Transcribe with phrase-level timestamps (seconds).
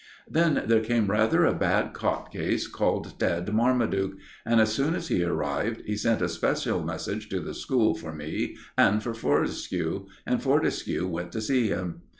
[0.27, 5.09] Then there came rather a bad cot case called Ted Marmaduke, and as soon as
[5.09, 10.07] he arrived, he sent a special message to the school for me and for Fortescue;
[10.25, 12.01] and Fortescue went to see him.